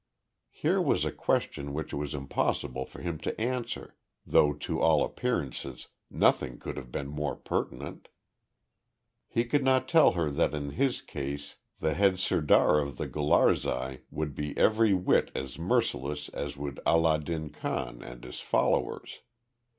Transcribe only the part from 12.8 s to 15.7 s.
of the Gularzai would be every whit as